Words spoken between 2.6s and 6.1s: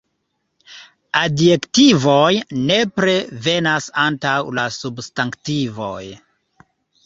nepre venas antaŭ la substantivoj.